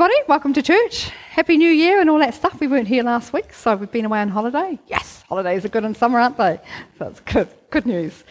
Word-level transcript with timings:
everybody. 0.00 0.22
Welcome 0.28 0.52
to 0.52 0.62
church. 0.62 1.08
Happy 1.30 1.56
New 1.56 1.72
Year 1.72 2.00
and 2.00 2.08
all 2.08 2.20
that 2.20 2.32
stuff. 2.32 2.60
We 2.60 2.68
weren't 2.68 2.86
here 2.86 3.02
last 3.02 3.32
week, 3.32 3.52
so 3.52 3.74
we've 3.74 3.90
been 3.90 4.04
away 4.04 4.20
on 4.20 4.28
holiday. 4.28 4.78
Yes, 4.86 5.24
holidays 5.28 5.64
are 5.64 5.68
good 5.68 5.82
in 5.82 5.92
summer, 5.92 6.20
aren't 6.20 6.36
they? 6.36 6.60
That's 7.00 7.18
good. 7.18 7.48
Good 7.70 7.84
news. 7.84 8.22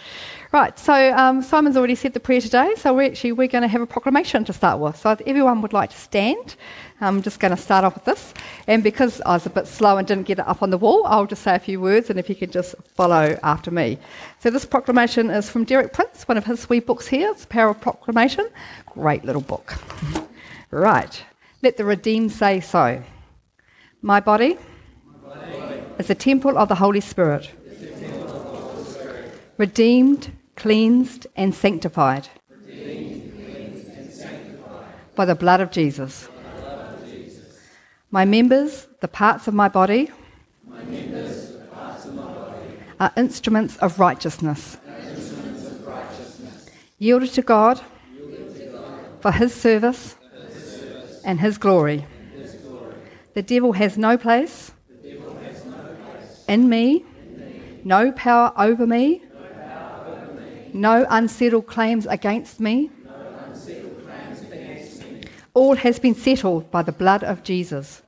Right, 0.54 0.80
so 0.80 0.94
um, 1.14 1.42
Simon's 1.42 1.76
already 1.76 1.96
said 1.96 2.14
the 2.14 2.22
prayer 2.22 2.40
today, 2.40 2.74
so 2.78 2.94
we're 2.94 3.12
actually 3.12 3.34
we're 3.34 3.50
going 3.50 3.64
to 3.64 3.68
have 3.68 3.82
a 3.82 3.86
proclamation 3.86 4.46
to 4.46 4.54
start 4.54 4.80
with. 4.80 4.96
So 4.96 5.12
if 5.12 5.20
everyone 5.28 5.62
would 5.62 5.74
like 5.74 5.90
to 5.90 5.98
stand, 5.98 6.56
I'm 7.02 7.22
just 7.22 7.42
going 7.42 7.54
to 7.54 7.62
start 7.62 7.84
off 7.84 7.96
with 7.96 8.06
this. 8.06 8.34
And 8.68 8.82
because 8.82 9.20
I 9.26 9.34
was 9.34 9.46
a 9.46 9.50
bit 9.50 9.68
slow 9.68 9.98
and 9.98 10.08
didn't 10.08 10.26
get 10.26 10.40
it 10.40 10.48
up 10.48 10.64
on 10.64 10.70
the 10.70 10.78
wall, 10.78 11.06
I'll 11.06 11.28
just 11.28 11.44
say 11.44 11.54
a 11.54 11.60
few 11.60 11.82
words, 11.82 12.10
and 12.10 12.18
if 12.18 12.30
you 12.30 12.36
could 12.36 12.54
just 12.54 12.76
follow 12.96 13.38
after 13.44 13.72
me. 13.72 13.98
So 14.40 14.50
this 14.50 14.64
proclamation 14.64 15.30
is 15.30 15.50
from 15.50 15.66
Derek 15.66 15.92
Prince, 15.92 16.30
one 16.30 16.38
of 16.38 16.46
his 16.46 16.70
wee 16.70 16.80
books 16.80 17.08
here. 17.08 17.30
It's 17.32 17.46
Power 17.46 17.72
of 17.72 17.82
Proclamation. 17.82 18.48
Great 18.94 19.26
little 19.26 19.42
book. 19.42 19.74
Right. 20.70 21.24
Let 21.64 21.78
the 21.78 21.86
redeemed 21.86 22.32
say 22.32 22.60
so. 22.60 23.04
My 24.02 24.20
body, 24.20 24.58
My 25.24 25.34
body. 25.34 25.82
is 25.98 26.10
a 26.10 26.16
temple 26.16 26.56
of 26.56 26.70
the 26.70 26.76
Holy 26.76 27.02
Spirit. 27.02 27.50
Redeemed, 29.58 30.32
cleansed, 30.56 31.26
and 31.36 31.56
sanctified, 31.56 32.30
Redeemed, 32.48 33.34
cleansed 33.34 33.88
and 33.88 34.14
sanctified. 34.14 35.16
By, 35.16 35.26
the 35.26 35.34
blood 35.34 35.62
of 35.62 35.72
Jesus. 35.72 36.30
My 38.12 38.24
members, 38.24 38.88
the 39.02 39.08
parts 39.08 39.48
of 39.48 39.56
my 39.56 39.68
body, 39.68 40.12
are 43.00 43.12
instruments 43.18 43.78
of 43.78 44.00
righteousness. 44.00 44.78
Yielded, 47.00 47.34
to 47.34 47.42
God, 47.42 47.82
Yielded 48.14 48.56
to 48.58 48.66
God 48.68 49.22
for 49.22 49.32
his 49.32 49.56
service 49.56 50.17
and 51.28 51.40
his 51.40 51.60
glory. 51.60 52.06
The 53.36 53.44
devil 53.44 53.74
has 53.74 53.98
no 53.98 54.18
place, 54.18 54.72
has 55.04 55.66
no 55.66 55.96
place 56.02 56.44
in, 56.48 56.68
me, 56.68 57.06
in 57.22 57.40
me, 57.40 57.82
no 57.84 58.12
power 58.12 58.52
over 58.58 58.88
me 58.88 59.22
no 60.74 61.06
unsettled 61.10 61.68
claims 61.68 62.06
against 62.06 62.60
me. 62.60 62.92
All 65.54 65.76
has 65.76 66.00
been 66.00 66.14
settled 66.14 66.70
by 66.70 66.84
the 66.84 66.92
blood 66.92 67.24
of 67.24 67.44
Jesus. 67.44 68.04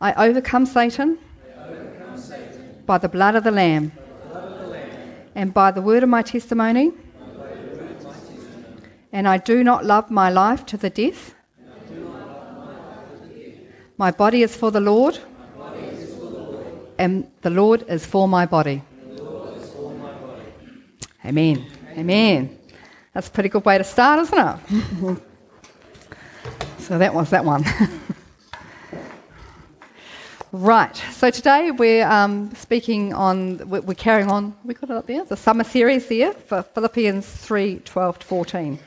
I 0.00 0.28
overcome 0.28 0.66
Satan, 0.66 1.18
by 2.84 2.98
the 2.98 3.08
blood 3.08 3.34
of 3.34 3.44
the 3.44 3.50
Lamb, 3.50 3.92
and 5.34 5.54
by 5.54 5.70
the 5.70 5.80
word 5.80 6.02
of 6.02 6.08
my 6.08 6.22
testimony. 6.22 6.92
And 9.12 9.28
I 9.28 9.36
do 9.36 9.62
not 9.62 9.84
love 9.84 10.10
my 10.10 10.30
life 10.30 10.64
to 10.66 10.76
the 10.76 10.90
death. 10.90 11.34
My 13.98 14.10
body 14.10 14.42
is 14.42 14.56
for 14.56 14.70
the 14.70 14.80
Lord, 14.80 15.18
and 16.98 17.30
the 17.42 17.50
Lord 17.50 17.84
is 17.88 18.06
for 18.06 18.26
my 18.26 18.46
body. 18.46 18.82
Amen. 21.24 21.66
Amen. 21.96 22.58
That's 23.12 23.28
a 23.28 23.30
pretty 23.30 23.48
good 23.48 23.64
way 23.64 23.78
to 23.78 23.84
start, 23.84 24.20
isn't 24.20 24.38
it? 24.38 25.18
so 26.78 26.98
that 26.98 27.14
was 27.14 27.30
that 27.30 27.44
one. 27.44 27.64
right. 30.52 30.96
So 31.12 31.30
today 31.30 31.70
we're 31.70 32.06
um, 32.06 32.54
speaking 32.54 33.12
on, 33.14 33.68
we're, 33.68 33.94
carrying 33.94 34.30
on, 34.30 34.54
we 34.64 34.74
got 34.74 34.90
it 34.90 34.96
up 34.96 35.06
there, 35.06 35.24
the 35.24 35.36
summer 35.36 35.64
series 35.64 36.06
there 36.06 36.32
for 36.32 36.62
Philippians 36.62 37.26
3 37.26 37.80
12 37.80 38.18
to 38.20 38.26
14. 38.26 38.78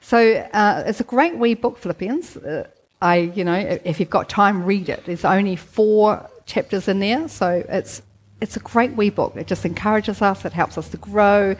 So 0.00 0.34
uh, 0.52 0.84
it's 0.86 1.00
a 1.00 1.04
great 1.04 1.36
wee 1.36 1.54
book, 1.54 1.78
Philippians. 1.78 2.36
Uh, 2.36 2.68
I, 3.00 3.16
you 3.16 3.44
know, 3.44 3.54
if 3.84 4.00
you've 4.00 4.10
got 4.10 4.28
time, 4.28 4.64
read 4.64 4.88
it. 4.88 5.04
There's 5.06 5.24
only 5.24 5.56
four 5.56 6.28
chapters 6.46 6.88
in 6.88 7.00
there, 7.00 7.28
so 7.28 7.64
it's 7.68 8.02
it's 8.40 8.56
a 8.56 8.60
great 8.60 8.92
wee 8.92 9.10
book. 9.10 9.36
It 9.36 9.46
just 9.46 9.64
encourages 9.64 10.20
us, 10.20 10.44
it 10.44 10.52
helps 10.52 10.76
us 10.76 10.88
to 10.90 10.96
grow, 10.98 11.56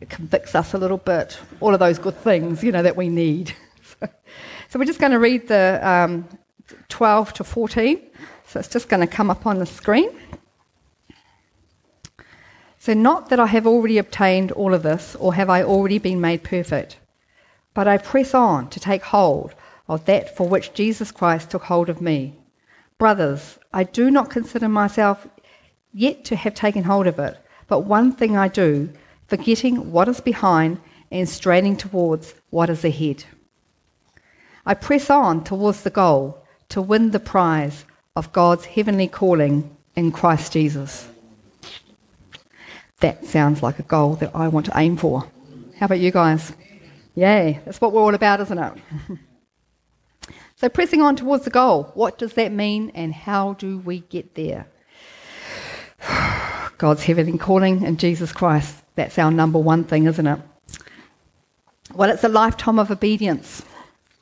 it 0.00 0.10
convicts 0.10 0.54
us 0.54 0.74
a 0.74 0.78
little 0.78 0.98
bit, 0.98 1.38
all 1.60 1.72
of 1.72 1.80
those 1.80 1.98
good 1.98 2.16
things, 2.16 2.62
you 2.62 2.72
know, 2.72 2.82
that 2.82 2.96
we 2.96 3.08
need. 3.08 3.54
so, 4.00 4.08
so, 4.68 4.78
we're 4.78 4.84
just 4.84 5.00
going 5.00 5.12
to 5.12 5.18
read 5.18 5.48
the 5.48 5.80
um, 5.82 6.28
12 6.88 7.32
to 7.34 7.44
14. 7.44 8.02
So 8.54 8.60
it's 8.60 8.68
just 8.68 8.88
going 8.88 9.00
to 9.00 9.08
come 9.08 9.30
up 9.30 9.46
on 9.46 9.58
the 9.58 9.66
screen. 9.66 10.10
So, 12.78 12.94
not 12.94 13.28
that 13.30 13.40
I 13.40 13.46
have 13.46 13.66
already 13.66 13.98
obtained 13.98 14.52
all 14.52 14.72
of 14.72 14.84
this, 14.84 15.16
or 15.16 15.34
have 15.34 15.50
I 15.50 15.64
already 15.64 15.98
been 15.98 16.20
made 16.20 16.44
perfect, 16.44 16.98
but 17.74 17.88
I 17.88 17.98
press 17.98 18.32
on 18.32 18.70
to 18.70 18.78
take 18.78 19.02
hold 19.02 19.56
of 19.88 20.04
that 20.04 20.36
for 20.36 20.48
which 20.48 20.72
Jesus 20.72 21.10
Christ 21.10 21.50
took 21.50 21.64
hold 21.64 21.88
of 21.88 22.00
me. 22.00 22.36
Brothers, 22.96 23.58
I 23.72 23.82
do 23.82 24.08
not 24.08 24.30
consider 24.30 24.68
myself 24.68 25.26
yet 25.92 26.24
to 26.26 26.36
have 26.36 26.54
taken 26.54 26.84
hold 26.84 27.08
of 27.08 27.18
it. 27.18 27.36
But 27.66 27.80
one 27.80 28.12
thing 28.12 28.36
I 28.36 28.46
do, 28.46 28.88
forgetting 29.26 29.90
what 29.90 30.06
is 30.06 30.20
behind 30.20 30.80
and 31.10 31.28
straining 31.28 31.76
towards 31.76 32.36
what 32.50 32.70
is 32.70 32.84
ahead. 32.84 33.24
I 34.64 34.74
press 34.74 35.10
on 35.10 35.42
towards 35.42 35.82
the 35.82 35.90
goal 35.90 36.46
to 36.68 36.80
win 36.80 37.10
the 37.10 37.18
prize 37.18 37.84
of 38.16 38.32
God's 38.32 38.64
heavenly 38.64 39.08
calling 39.08 39.76
in 39.96 40.12
Christ 40.12 40.52
Jesus. 40.52 41.08
That 43.00 43.24
sounds 43.24 43.60
like 43.60 43.80
a 43.80 43.82
goal 43.82 44.14
that 44.16 44.30
I 44.36 44.46
want 44.46 44.66
to 44.66 44.78
aim 44.78 44.96
for. 44.96 45.28
How 45.78 45.86
about 45.86 45.98
you 45.98 46.12
guys? 46.12 46.52
Yay, 47.16 47.60
that's 47.64 47.80
what 47.80 47.92
we're 47.92 48.02
all 48.02 48.14
about, 48.14 48.40
isn't 48.40 48.58
it? 48.58 48.72
so, 50.56 50.68
pressing 50.68 51.02
on 51.02 51.16
towards 51.16 51.42
the 51.44 51.50
goal, 51.50 51.90
what 51.94 52.16
does 52.16 52.34
that 52.34 52.52
mean 52.52 52.92
and 52.94 53.12
how 53.12 53.54
do 53.54 53.78
we 53.78 54.00
get 54.00 54.36
there? 54.36 54.68
God's 56.78 57.02
heavenly 57.02 57.36
calling 57.36 57.82
in 57.82 57.96
Jesus 57.96 58.30
Christ. 58.30 58.76
That's 58.94 59.18
our 59.18 59.32
number 59.32 59.58
one 59.58 59.82
thing, 59.82 60.06
isn't 60.06 60.26
it? 60.26 60.38
Well, 61.92 62.10
it's 62.10 62.22
a 62.22 62.28
lifetime 62.28 62.78
of 62.78 62.92
obedience, 62.92 63.62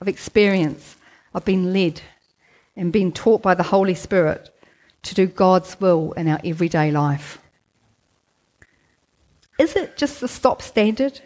of 0.00 0.08
experience, 0.08 0.96
of 1.34 1.44
being 1.44 1.74
led 1.74 2.00
and 2.76 2.92
being 2.92 3.12
taught 3.12 3.42
by 3.42 3.54
the 3.54 3.62
Holy 3.62 3.94
Spirit 3.94 4.50
to 5.02 5.14
do 5.14 5.26
God's 5.26 5.80
will 5.80 6.12
in 6.12 6.28
our 6.28 6.40
everyday 6.44 6.90
life. 6.90 7.38
Is 9.58 9.76
it 9.76 9.96
just 9.96 10.20
the 10.20 10.28
stop 10.28 10.62
standard? 10.62 11.20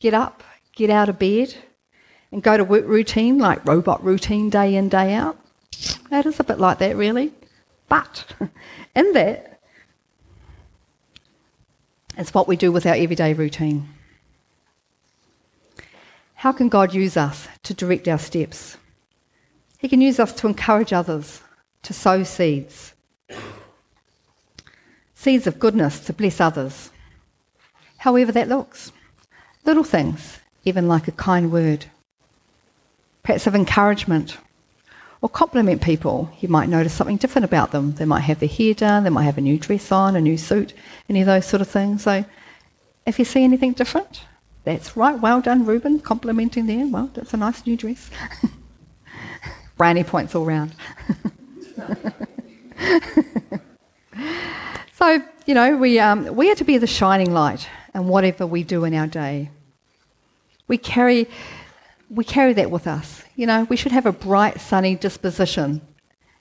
Get 0.00 0.14
up, 0.14 0.42
get 0.74 0.90
out 0.90 1.08
of 1.08 1.18
bed, 1.18 1.54
and 2.30 2.42
go 2.42 2.56
to 2.56 2.64
work 2.64 2.86
routine, 2.86 3.38
like 3.38 3.66
robot 3.66 4.04
routine, 4.04 4.50
day 4.50 4.74
in, 4.74 4.88
day 4.88 5.14
out? 5.14 5.38
That 6.10 6.26
is 6.26 6.38
a 6.40 6.44
bit 6.44 6.58
like 6.58 6.78
that, 6.78 6.96
really. 6.96 7.32
But 7.88 8.24
in 8.94 9.12
that, 9.12 9.60
it's 12.16 12.32
what 12.32 12.46
we 12.46 12.56
do 12.56 12.70
with 12.70 12.86
our 12.86 12.94
everyday 12.94 13.34
routine. 13.34 13.88
How 16.34 16.52
can 16.52 16.68
God 16.68 16.94
use 16.94 17.16
us 17.16 17.48
to 17.62 17.74
direct 17.74 18.06
our 18.06 18.18
steps? 18.18 18.76
He 19.84 19.88
can 19.88 20.00
use 20.00 20.18
us 20.18 20.32
to 20.36 20.46
encourage 20.46 20.94
others, 20.94 21.42
to 21.82 21.92
sow 21.92 22.22
seeds. 22.22 22.94
Seeds 25.14 25.46
of 25.46 25.58
goodness 25.58 26.00
to 26.06 26.14
bless 26.14 26.40
others. 26.40 26.88
However 27.98 28.32
that 28.32 28.48
looks. 28.48 28.92
Little 29.66 29.84
things, 29.84 30.38
even 30.64 30.88
like 30.88 31.06
a 31.06 31.12
kind 31.12 31.52
word. 31.52 31.84
Perhaps 33.24 33.46
of 33.46 33.54
encouragement 33.54 34.38
or 35.20 35.28
compliment 35.28 35.82
people. 35.82 36.30
You 36.40 36.48
might 36.48 36.70
notice 36.70 36.94
something 36.94 37.18
different 37.18 37.44
about 37.44 37.70
them. 37.70 37.92
They 37.92 38.06
might 38.06 38.20
have 38.20 38.40
their 38.40 38.48
hair 38.48 38.72
done, 38.72 39.04
they 39.04 39.10
might 39.10 39.24
have 39.24 39.36
a 39.36 39.42
new 39.42 39.58
dress 39.58 39.92
on, 39.92 40.16
a 40.16 40.20
new 40.22 40.38
suit, 40.38 40.72
any 41.10 41.20
of 41.20 41.26
those 41.26 41.44
sort 41.44 41.60
of 41.60 41.68
things. 41.68 42.04
So 42.04 42.24
if 43.04 43.18
you 43.18 43.26
see 43.26 43.44
anything 43.44 43.74
different, 43.74 44.22
that's 44.64 44.96
right. 44.96 45.20
Well 45.20 45.42
done, 45.42 45.66
Ruben, 45.66 46.00
complimenting 46.00 46.64
there. 46.68 46.86
Well, 46.86 47.10
that's 47.12 47.34
a 47.34 47.36
nice 47.36 47.66
new 47.66 47.76
dress. 47.76 48.08
Brownie 49.76 50.04
points 50.04 50.34
all 50.34 50.44
round. 50.44 50.74
so, 54.94 55.22
you 55.46 55.54
know, 55.54 55.76
we, 55.76 55.98
um, 55.98 56.34
we 56.34 56.50
are 56.50 56.54
to 56.54 56.64
be 56.64 56.78
the 56.78 56.86
shining 56.86 57.32
light 57.32 57.68
in 57.94 58.08
whatever 58.08 58.46
we 58.46 58.62
do 58.62 58.84
in 58.84 58.94
our 58.94 59.06
day. 59.06 59.50
We 60.68 60.78
carry, 60.78 61.28
we 62.08 62.24
carry 62.24 62.52
that 62.54 62.70
with 62.70 62.86
us. 62.86 63.22
You 63.36 63.46
know, 63.46 63.64
we 63.64 63.76
should 63.76 63.92
have 63.92 64.06
a 64.06 64.12
bright, 64.12 64.60
sunny 64.60 64.94
disposition 64.94 65.80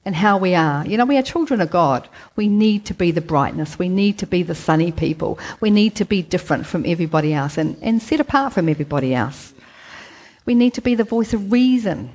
in 0.06 0.14
how 0.14 0.38
we 0.38 0.54
are. 0.54 0.86
You 0.86 0.98
know, 0.98 1.06
we 1.06 1.18
are 1.18 1.24
children 1.24 1.62
of 1.62 1.72
God. 1.72 2.08
We 2.36 2.48
need 2.48 2.86
to 2.86 2.94
be 2.94 3.12
the 3.12 3.22
brightness. 3.22 3.80
We 3.80 3.90
need 3.90 4.18
to 4.20 4.28
be 4.28 4.44
the 4.44 4.56
sunny 4.56 4.92
people. 4.92 5.40
We 5.60 5.70
need 5.70 5.96
to 5.96 6.06
be 6.06 6.22
different 6.22 6.66
from 6.66 6.86
everybody 6.86 7.34
else 7.34 7.58
and, 7.58 7.78
and 7.82 8.02
set 8.02 8.20
apart 8.20 8.54
from 8.54 8.70
everybody 8.70 9.14
else. 9.14 9.54
We 10.46 10.56
need 10.56 10.74
to 10.74 10.82
be 10.82 10.96
the 10.96 11.06
voice 11.06 11.34
of 11.34 11.52
reason, 11.52 12.14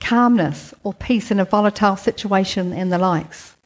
calmness, 0.00 0.74
or 0.82 0.92
peace 0.94 1.30
in 1.30 1.38
a 1.38 1.44
volatile 1.44 1.96
situation 1.96 2.72
and 2.72 2.92
the 2.92 2.98
likes. 2.98 3.56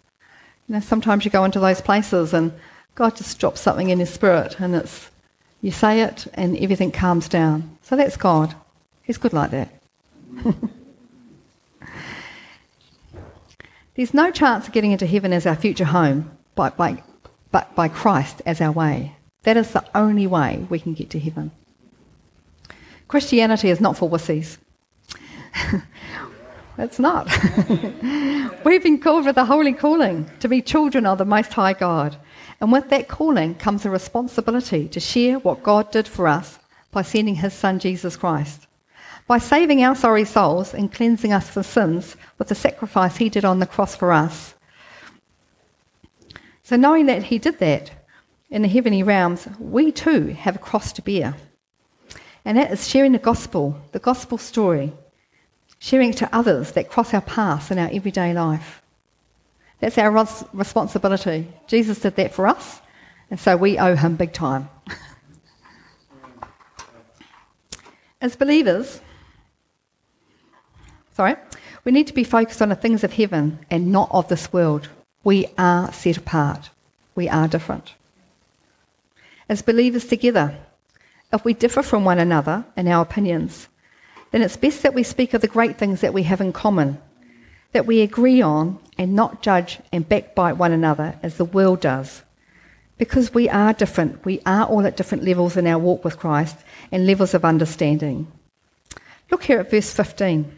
You 0.69 0.75
know, 0.75 0.81
sometimes 0.81 1.25
you 1.25 1.31
go 1.31 1.45
into 1.45 1.61
those 1.61 1.81
places 1.81 2.35
and 2.35 2.53
God 2.95 3.17
just 3.17 3.39
drops 3.39 3.61
something 3.61 3.91
in 3.91 3.99
your 3.99 4.07
spirit 4.07 4.61
and 4.61 4.75
it's 4.75 5.11
you 5.61 5.71
say 5.71 6.03
it 6.03 6.27
and 6.35 6.57
everything 6.59 6.93
calms 6.93 7.29
down. 7.29 7.79
So 7.83 7.97
that's 7.97 8.17
God. 8.19 8.55
He's 9.03 9.17
good 9.17 9.33
like 9.33 9.51
that. 9.51 9.71
There's 13.95 14.13
no 14.13 14.31
chance 14.31 14.67
of 14.67 14.73
getting 14.73 14.93
into 14.93 15.07
heaven 15.07 15.33
as 15.33 15.47
our 15.47 15.57
future 15.57 15.87
home 15.87 16.37
by, 16.55 16.71
by, 16.71 17.03
but 17.51 17.75
by 17.75 17.89
Christ 17.89 18.43
as 18.45 18.61
our 18.61 18.73
way. 18.73 19.17
That 19.45 19.57
is 19.57 19.71
the 19.71 19.85
only 19.95 20.27
way 20.27 20.67
we 20.69 20.81
can 20.81 20.95
get 20.95 21.11
to 21.11 21.19
heaven. 21.19 21.53
Christianity 23.09 23.71
is 23.71 23.81
not 23.81 23.97
for 23.97 24.11
wussies. 24.11 24.59
it's 26.79 26.99
not. 26.99 27.29
We've 28.65 28.83
been 28.83 28.99
called 28.99 29.27
with 29.27 29.37
a 29.37 29.45
holy 29.45 29.73
calling 29.73 30.31
to 30.41 30.49
be 30.49 30.61
children 30.61 31.07
of 31.07 31.19
the 31.19 31.25
Most 31.25 31.53
High 31.53 31.73
God. 31.73 32.17
And 32.61 32.73
with 32.73 32.91
that 32.91 33.09
calling 33.09 33.55
comes 33.55 33.85
a 33.85 33.91
responsibility 33.91 34.89
to 34.89 35.01
share 35.01 35.39
what 35.39 35.63
God 35.63 35.91
did 35.91 36.09
for 36.09 36.27
us 36.27 36.59
by 36.91 37.03
sending 37.03 37.37
his 37.37 37.53
Son 37.53 37.79
Jesus 37.79 38.17
Christ. 38.17 38.67
By 39.27 39.39
saving 39.39 39.83
our 39.83 39.95
sorry 39.95 40.25
souls 40.25 40.75
and 40.75 40.93
cleansing 40.93 41.33
us 41.33 41.49
from 41.49 41.63
sins 41.63 42.17
with 42.39 42.49
the 42.49 42.55
sacrifice 42.55 43.17
he 43.17 43.29
did 43.29 43.45
on 43.45 43.59
the 43.59 43.67
cross 43.67 43.95
for 43.95 44.13
us. 44.13 44.55
So, 46.63 46.77
knowing 46.77 47.07
that 47.07 47.25
he 47.25 47.39
did 47.39 47.59
that 47.59 47.91
in 48.51 48.63
the 48.63 48.69
heavenly 48.69 49.03
realms, 49.03 49.49
we 49.59 49.93
too 49.93 50.29
have 50.29 50.57
a 50.57 50.61
cross 50.61 50.93
to 50.95 51.03
bear. 51.03 51.37
And 52.45 52.59
that 52.59 52.71
is 52.71 52.89
sharing 52.89 53.13
the 53.13 53.19
gospel, 53.19 53.81
the 53.93 53.99
gospel 53.99 54.39
story, 54.39 54.93
sharing 55.85 56.15
to 56.15 56.35
others 56.35 56.73
that 56.73 56.89
cross 56.89 57.13
our 57.13 57.21
paths 57.21 57.71
in 57.71 57.79
our 57.79 57.91
everyday 57.93 58.33
life. 58.33 58.81
That's 59.81 59.99
our 59.99 60.11
responsibility. 60.55 61.47
Jesus 61.67 61.99
did 61.99 62.17
that 62.17 62.33
for 62.33 62.47
us, 62.47 62.81
and 63.31 63.39
so 63.39 63.55
we 63.55 63.79
owe 63.79 63.95
him 63.95 64.17
big 64.17 64.33
time. 64.33 64.71
As 68.19 68.35
believers, 68.35 69.03
sorry, 71.13 71.37
we 71.85 71.93
need 71.93 72.07
to 72.07 72.15
be 72.15 72.25
focused 72.25 72.63
on 72.63 72.71
the 72.71 72.77
things 72.77 73.05
of 73.05 73.13
heaven 73.13 73.59
and 73.71 73.93
not 73.93 74.09
of 74.11 74.29
this 74.29 74.51
world. 74.55 74.89
We 75.23 75.49
are 75.59 75.93
set 75.93 76.17
apart. 76.17 76.71
We 77.15 77.29
are 77.29 77.47
different. 77.47 77.93
As 79.51 79.61
believers 79.61 80.07
together, 80.07 80.57
if 81.31 81.45
we 81.45 81.53
differ 81.53 81.83
from 81.83 82.07
one 82.07 82.19
another 82.19 82.65
in 82.75 82.89
our 82.89 83.03
opinions, 83.03 83.69
then 84.35 84.43
it's 84.43 84.57
best 84.57 84.83
that 84.83 84.95
we 84.95 85.05
speak 85.05 85.33
of 85.33 85.43
the 85.43 85.47
great 85.47 85.79
things 85.79 86.01
that 86.01 86.13
we 86.13 86.25
have 86.25 86.41
in 86.41 86.53
common, 86.53 87.01
that 87.71 87.87
we 87.87 88.01
agree 88.01 88.43
on, 88.43 88.81
and 88.99 89.15
not 89.15 89.43
judge 89.43 89.79
and 89.93 90.09
backbite 90.09 90.57
one 90.57 90.73
another 90.73 91.17
as 91.23 91.37
the 91.37 91.45
world 91.45 91.79
does. 91.79 92.25
Because 92.99 93.33
we 93.33 93.49
are 93.49 93.73
different, 93.73 94.25
we 94.25 94.41
are 94.45 94.65
all 94.65 94.85
at 94.85 94.97
different 94.97 95.23
levels 95.23 95.57
in 95.57 95.69
our 95.69 95.79
walk 95.79 96.03
with 96.05 96.19
Christ 96.19 96.57
and 96.91 97.07
levels 97.07 97.33
of 97.33 97.45
understanding. 97.45 98.27
Look 99.31 99.45
here 99.45 99.61
at 99.61 99.71
verse 99.71 99.93
15. 99.93 100.53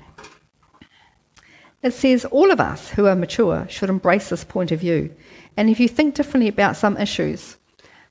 It 1.82 1.92
says, 1.92 2.24
All 2.24 2.50
of 2.50 2.60
us 2.60 2.88
who 2.92 3.04
are 3.04 3.14
mature 3.14 3.66
should 3.68 3.90
embrace 3.90 4.30
this 4.30 4.42
point 4.42 4.72
of 4.72 4.80
view. 4.80 5.14
And 5.54 5.68
if 5.68 5.78
you 5.78 5.86
think 5.86 6.14
differently 6.14 6.48
about 6.48 6.76
some 6.76 6.96
issues, 6.96 7.58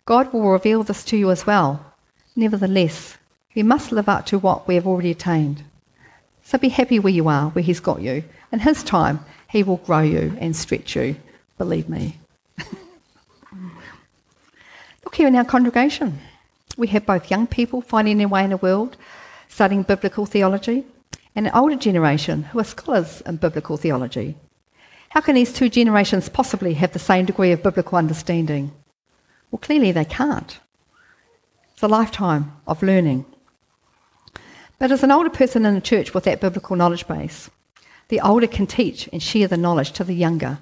God 0.06 0.32
will 0.32 0.48
reveal 0.48 0.84
this 0.84 1.04
to 1.06 1.18
you 1.18 1.32
as 1.32 1.48
well. 1.48 1.96
Nevertheless, 2.36 3.18
you 3.56 3.64
must 3.64 3.92
live 3.92 4.08
up 4.08 4.28
to 4.28 4.38
what 4.38 4.68
we 4.68 4.76
have 4.76 4.86
already 4.86 5.10
attained. 5.10 5.64
So 6.44 6.60
be 6.60 6.70
happy 6.70 7.00
where 7.00 7.14
you 7.14 7.28
are, 7.28 7.50
where 7.50 7.64
He's 7.64 7.80
got 7.80 8.02
you. 8.02 8.24
In 8.52 8.60
His 8.60 8.84
time, 8.84 9.26
He 9.50 9.64
will 9.64 9.78
grow 9.78 10.02
you 10.02 10.38
and 10.40 10.56
stretch 10.56 10.96
you. 10.96 11.16
Believe 11.58 11.90
me. 11.90 12.20
Look 15.04 15.16
here 15.16 15.28
in 15.28 15.36
our 15.36 15.46
congregation. 15.46 16.20
We 16.78 16.88
have 16.88 17.06
both 17.06 17.32
young 17.32 17.48
people 17.48 17.82
finding 17.82 18.18
their 18.18 18.28
way 18.28 18.44
in 18.44 18.50
the 18.50 18.58
world, 18.58 18.98
studying 19.48 19.84
biblical 19.84 20.26
theology, 20.26 20.84
and 21.34 21.48
an 21.48 21.54
older 21.56 21.78
generation 21.78 22.44
who 22.44 22.60
are 22.60 22.66
scholars 22.66 23.22
in 23.26 23.38
biblical 23.38 23.78
theology. 23.78 24.36
How 25.10 25.22
can 25.22 25.36
these 25.36 25.54
two 25.54 25.70
generations 25.70 26.28
possibly 26.28 26.74
have 26.74 26.92
the 26.92 27.00
same 27.00 27.26
degree 27.26 27.54
of 27.54 27.64
biblical 27.64 27.98
understanding? 27.98 28.74
Well, 29.50 29.60
clearly 29.60 29.94
they 29.94 30.04
can't. 30.04 30.60
It's 31.72 31.84
a 31.84 31.88
lifetime 31.88 32.52
of 32.68 32.84
learning. 32.84 33.26
But 34.78 34.92
as 34.92 35.04
an 35.04 35.12
older 35.12 35.30
person 35.30 35.66
in 35.66 35.76
a 35.76 35.82
church 35.82 36.14
with 36.14 36.26
that 36.26 36.42
biblical 36.42 36.76
knowledge 36.76 37.08
base, 37.08 37.50
the 38.10 38.22
older 38.22 38.48
can 38.48 38.68
teach 38.68 39.10
and 39.12 39.22
share 39.22 39.48
the 39.48 39.58
knowledge 39.58 39.92
to 39.94 40.04
the 40.04 40.14
younger 40.14 40.60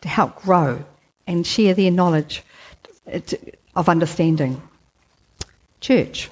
to 0.00 0.08
help 0.08 0.42
grow 0.42 0.84
and 1.26 1.46
share 1.46 1.74
their 1.74 1.90
knowledge 1.90 2.42
of 3.74 3.88
understanding. 3.88 4.62
Church, 5.80 6.30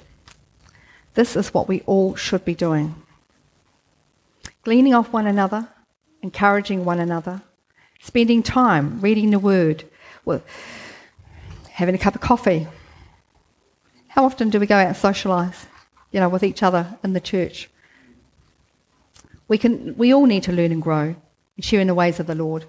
this 1.13 1.35
is 1.35 1.53
what 1.53 1.67
we 1.67 1.81
all 1.81 2.15
should 2.15 2.45
be 2.45 2.55
doing 2.55 2.95
gleaning 4.65 4.95
off 4.95 5.13
one 5.13 5.27
another, 5.27 5.69
encouraging 6.23 6.83
one 6.83 6.99
another, 6.99 7.39
spending 8.01 8.41
time 8.41 8.99
reading 8.99 9.29
the 9.29 9.37
Word, 9.37 9.83
having 11.69 11.93
a 11.93 11.99
cup 11.99 12.15
of 12.15 12.21
coffee. 12.21 12.67
How 14.07 14.25
often 14.25 14.49
do 14.49 14.59
we 14.59 14.65
go 14.65 14.75
out 14.75 14.87
and 14.87 14.95
socialise, 14.95 15.67
you 16.15 16.21
know, 16.21 16.29
with 16.29 16.43
each 16.43 16.63
other 16.63 16.97
in 17.03 17.11
the 17.11 17.19
church? 17.19 17.69
We, 19.49 19.57
can, 19.57 19.97
we 19.97 20.13
all 20.13 20.25
need 20.25 20.43
to 20.43 20.53
learn 20.53 20.71
and 20.71 20.81
grow 20.81 21.13
and 21.57 21.65
share 21.65 21.81
in 21.81 21.87
the 21.87 21.93
ways 21.93 22.21
of 22.21 22.25
the 22.25 22.35
Lord. 22.35 22.63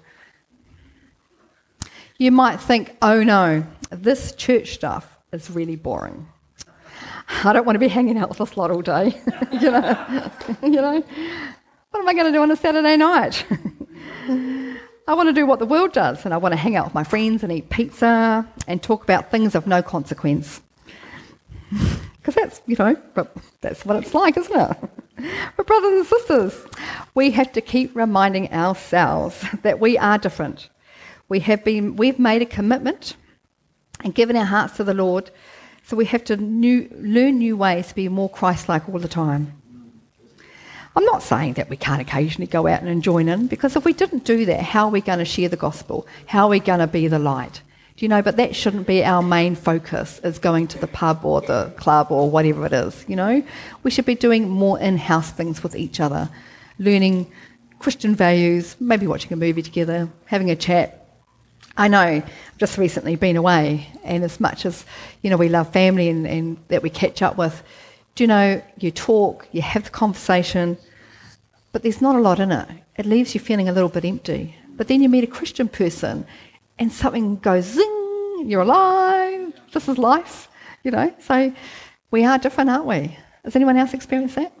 You 2.17 2.33
might 2.33 2.59
think, 2.59 2.97
oh 3.01 3.23
no, 3.23 3.65
this 3.89 4.35
church 4.35 4.73
stuff 4.73 5.17
is 5.31 5.49
really 5.49 5.77
boring. 5.77 6.27
I 7.45 7.53
don't 7.53 7.65
want 7.65 7.75
to 7.75 7.79
be 7.79 7.87
hanging 7.87 8.17
out 8.17 8.27
with 8.27 8.39
this 8.39 8.57
lot 8.57 8.69
all 8.69 8.81
day. 8.81 9.17
you 9.53 9.71
know, 9.71 10.31
you 10.61 10.81
know. 10.81 11.01
What 11.91 12.01
am 12.01 12.09
I 12.09 12.13
going 12.13 12.25
to 12.25 12.31
do 12.33 12.41
on 12.41 12.51
a 12.51 12.57
Saturday 12.57 12.97
night? 12.97 13.45
I 15.07 15.13
want 15.13 15.29
to 15.29 15.33
do 15.33 15.45
what 15.45 15.59
the 15.59 15.65
world 15.65 15.93
does, 15.93 16.25
and 16.25 16.33
I 16.33 16.37
want 16.37 16.51
to 16.51 16.57
hang 16.57 16.75
out 16.75 16.83
with 16.87 16.93
my 16.93 17.05
friends 17.05 17.43
and 17.43 17.51
eat 17.53 17.69
pizza 17.69 18.45
and 18.67 18.83
talk 18.83 19.03
about 19.03 19.31
things 19.31 19.55
of 19.55 19.67
no 19.67 19.81
consequence. 19.81 20.61
Because 22.27 22.43
that's, 22.43 22.61
you 22.67 22.75
know, 22.75 22.93
but 23.13 23.33
that's 23.61 23.85
what 23.85 23.95
it's 23.95 24.13
like, 24.13 24.35
isn't 24.35 24.59
it? 24.59 24.77
But, 25.55 25.65
brothers 25.65 25.93
and 25.93 26.05
sisters, 26.05 26.65
we 27.15 27.31
have 27.31 27.53
to 27.53 27.61
keep 27.61 27.95
reminding 27.95 28.51
ourselves 28.51 29.43
that 29.63 29.79
we 29.79 29.97
are 29.97 30.17
different. 30.19 30.69
We 31.29 31.39
have 31.39 31.63
been, 31.63 31.95
we've 31.95 32.19
made 32.19 32.43
a 32.43 32.45
commitment 32.45 33.15
and 34.03 34.13
given 34.13 34.35
our 34.35 34.45
hearts 34.45 34.75
to 34.75 34.83
the 34.83 34.93
Lord, 34.93 35.31
so 35.83 35.95
we 35.95 36.05
have 36.05 36.23
to 36.25 36.35
new, 36.37 36.87
learn 36.99 37.39
new 37.39 37.57
ways 37.57 37.87
to 37.87 37.95
be 37.95 38.09
more 38.09 38.29
Christ 38.29 38.69
like 38.69 38.87
all 38.89 38.99
the 38.99 39.07
time. 39.07 39.53
I'm 40.95 41.05
not 41.05 41.23
saying 41.23 41.53
that 41.53 41.69
we 41.69 41.77
can't 41.77 42.01
occasionally 42.01 42.47
go 42.47 42.67
out 42.67 42.83
and 42.83 43.01
join 43.01 43.29
in, 43.29 43.47
because 43.47 43.75
if 43.77 43.85
we 43.85 43.93
didn't 43.93 44.25
do 44.25 44.45
that, 44.45 44.61
how 44.61 44.85
are 44.85 44.91
we 44.91 45.01
going 45.01 45.19
to 45.19 45.25
share 45.25 45.49
the 45.49 45.55
gospel? 45.55 46.05
How 46.27 46.43
are 46.43 46.49
we 46.49 46.59
going 46.59 46.79
to 46.79 46.87
be 46.87 47.07
the 47.07 47.19
light? 47.19 47.61
Do 47.97 48.05
you 48.05 48.09
know? 48.09 48.21
But 48.21 48.37
that 48.37 48.55
shouldn't 48.55 48.85
be 48.85 49.03
our 49.03 49.23
main 49.23 49.55
focus, 49.55 50.19
is 50.23 50.37
going 50.37 50.67
to 50.67 50.77
the 50.77 50.87
pub 50.87 51.25
or 51.25 51.41
the 51.41 51.73
club 51.77 52.11
or 52.11 52.29
whatever 52.29 52.65
it 52.67 52.73
is, 52.73 53.03
you 53.07 53.15
know? 53.15 53.43
We 53.81 53.89
should 53.89 54.05
be 54.05 54.13
doing 54.13 54.47
more 54.47 54.79
in 54.79 54.97
house 54.97 55.31
things 55.31 55.63
with 55.63 55.75
each 55.75 55.99
other, 55.99 56.29
learning 56.77 57.31
Christian 57.79 58.15
values, 58.15 58.75
maybe 58.79 59.07
watching 59.07 59.33
a 59.33 59.35
movie 59.35 59.63
together, 59.63 60.09
having 60.25 60.51
a 60.51 60.55
chat. 60.55 61.07
I 61.75 61.87
know, 61.87 61.99
I've 61.99 62.57
just 62.59 62.77
recently 62.77 63.15
been 63.15 63.35
away, 63.35 63.87
and 64.03 64.23
as 64.23 64.39
much 64.39 64.65
as, 64.67 64.85
you 65.23 65.31
know, 65.31 65.37
we 65.37 65.49
love 65.49 65.73
family 65.73 66.09
and, 66.09 66.27
and 66.27 66.57
that 66.67 66.83
we 66.83 66.91
catch 66.91 67.23
up 67.23 67.35
with, 67.35 67.63
do 68.13 68.23
you 68.23 68.27
know, 68.27 68.61
you 68.79 68.91
talk, 68.91 69.47
you 69.51 69.63
have 69.63 69.85
the 69.85 69.89
conversation, 69.89 70.77
but 71.71 71.81
there's 71.81 72.01
not 72.01 72.15
a 72.15 72.19
lot 72.19 72.39
in 72.39 72.51
it. 72.51 72.67
It 72.95 73.07
leaves 73.07 73.33
you 73.33 73.39
feeling 73.39 73.69
a 73.69 73.71
little 73.71 73.89
bit 73.89 74.05
empty. 74.05 74.55
But 74.75 74.87
then 74.87 75.01
you 75.01 75.09
meet 75.09 75.23
a 75.23 75.27
Christian 75.27 75.67
person 75.67 76.25
and 76.79 76.91
something 76.91 77.37
goes 77.37 77.65
zing, 77.65 78.45
you're 78.45 78.61
alive, 78.61 79.53
this 79.73 79.87
is 79.87 79.97
life, 79.97 80.49
you 80.83 80.91
know. 80.91 81.13
So 81.19 81.53
we 82.11 82.23
are 82.25 82.37
different, 82.37 82.69
aren't 82.69 82.85
we? 82.85 83.17
Has 83.43 83.55
anyone 83.55 83.77
else 83.77 83.93
experienced 83.93 84.35
that? 84.35 84.53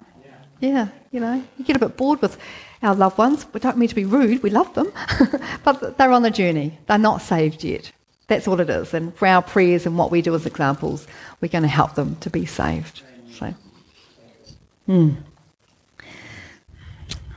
Yeah. 0.59 0.69
yeah, 0.69 0.87
you 1.11 1.19
know, 1.19 1.43
you 1.57 1.65
get 1.65 1.75
a 1.75 1.79
bit 1.79 1.97
bored 1.97 2.21
with 2.21 2.37
our 2.81 2.95
loved 2.95 3.17
ones. 3.17 3.45
We 3.53 3.59
don't 3.59 3.77
mean 3.77 3.89
to 3.89 3.95
be 3.95 4.05
rude, 4.05 4.43
we 4.43 4.49
love 4.49 4.73
them, 4.73 4.91
but 5.63 5.97
they're 5.97 6.11
on 6.11 6.23
the 6.23 6.31
journey. 6.31 6.77
They're 6.87 6.97
not 6.97 7.21
saved 7.21 7.63
yet. 7.63 7.91
That's 8.27 8.47
all 8.47 8.59
it 8.59 8.69
is. 8.69 8.93
And 8.93 9.15
for 9.15 9.27
our 9.27 9.41
prayers 9.41 9.85
and 9.85 9.97
what 9.97 10.11
we 10.11 10.21
do 10.21 10.35
as 10.35 10.45
examples, 10.45 11.07
we're 11.39 11.47
going 11.47 11.63
to 11.63 11.69
help 11.69 11.95
them 11.95 12.17
to 12.17 12.29
be 12.29 12.45
saved. 12.45 13.03
So, 13.31 13.53
hmm. 14.85 15.11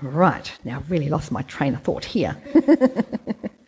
Right, 0.03 0.51
now 0.65 0.77
I've 0.79 0.91
really 0.91 1.11
lost 1.11 1.31
my 1.31 1.43
train 1.43 1.75
of 1.75 1.83
thought 1.83 2.05
here. 2.07 2.37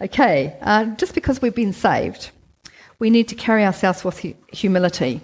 okay, 0.00 0.56
uh, 0.60 0.84
just 0.96 1.14
because 1.14 1.42
we've 1.42 1.54
been 1.54 1.72
saved, 1.72 2.30
we 2.98 3.10
need 3.10 3.28
to 3.28 3.34
carry 3.34 3.64
ourselves 3.64 4.04
with 4.04 4.20
hu- 4.20 4.34
humility. 4.52 5.20